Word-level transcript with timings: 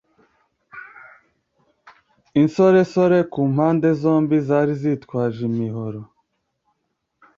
Insoresore 2.41 3.17
ku 3.31 3.41
mpande 3.53 3.89
zombi 4.01 4.37
zari 4.47 4.73
zitwaje 4.81 5.39
imihoro 5.51 5.99